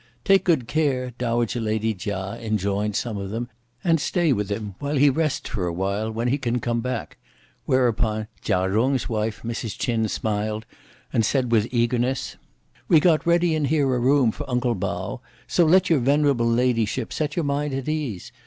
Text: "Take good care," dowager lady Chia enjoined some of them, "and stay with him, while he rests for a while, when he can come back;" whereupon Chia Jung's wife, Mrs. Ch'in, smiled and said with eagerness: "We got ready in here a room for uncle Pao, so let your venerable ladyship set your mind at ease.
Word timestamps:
"Take 0.25 0.43
good 0.45 0.67
care," 0.67 1.11
dowager 1.19 1.61
lady 1.61 1.93
Chia 1.93 2.39
enjoined 2.41 2.95
some 2.95 3.17
of 3.17 3.29
them, 3.29 3.49
"and 3.83 3.99
stay 4.01 4.33
with 4.33 4.49
him, 4.49 4.73
while 4.79 4.95
he 4.97 5.11
rests 5.11 5.47
for 5.47 5.67
a 5.67 5.71
while, 5.71 6.11
when 6.11 6.29
he 6.29 6.39
can 6.39 6.59
come 6.59 6.81
back;" 6.81 7.17
whereupon 7.67 8.25
Chia 8.41 8.67
Jung's 8.73 9.07
wife, 9.07 9.43
Mrs. 9.43 9.77
Ch'in, 9.77 10.09
smiled 10.09 10.65
and 11.13 11.23
said 11.23 11.51
with 11.51 11.67
eagerness: 11.69 12.35
"We 12.87 12.99
got 12.99 13.27
ready 13.27 13.53
in 13.53 13.65
here 13.65 13.93
a 13.93 13.99
room 13.99 14.31
for 14.31 14.49
uncle 14.49 14.73
Pao, 14.75 15.21
so 15.45 15.65
let 15.65 15.91
your 15.91 15.99
venerable 15.99 16.49
ladyship 16.49 17.13
set 17.13 17.35
your 17.35 17.45
mind 17.45 17.75
at 17.75 17.87
ease. 17.87 18.31